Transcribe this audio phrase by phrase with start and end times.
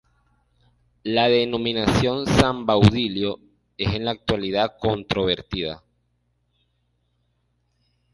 [1.03, 3.39] La denominación San Baudilio
[3.77, 5.83] es en la actualidad controvertida.